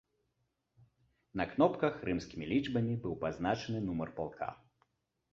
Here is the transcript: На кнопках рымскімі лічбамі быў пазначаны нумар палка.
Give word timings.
На 1.41 1.45
кнопках 1.51 1.99
рымскімі 2.09 2.45
лічбамі 2.51 2.95
быў 3.03 3.13
пазначаны 3.25 3.83
нумар 3.91 4.09
палка. 4.21 4.49